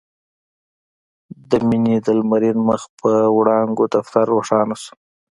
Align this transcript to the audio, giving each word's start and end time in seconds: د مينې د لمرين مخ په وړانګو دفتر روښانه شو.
د 1.49 1.51
مينې 1.67 1.95
د 2.05 2.07
لمرين 2.19 2.57
مخ 2.67 2.81
په 2.99 3.11
وړانګو 3.37 3.85
دفتر 3.95 4.25
روښانه 4.35 4.75
شو. 4.83 4.93